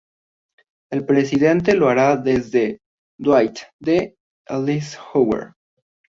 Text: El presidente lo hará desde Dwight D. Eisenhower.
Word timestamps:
El 0.91 1.05
presidente 1.05 1.75
lo 1.75 1.87
hará 1.87 2.17
desde 2.17 2.81
Dwight 3.19 3.59
D. 3.79 4.15
Eisenhower. 4.47 5.53